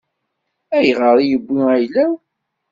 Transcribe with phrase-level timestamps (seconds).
[0.77, 2.13] Ayɣer i yewwi ayla-w?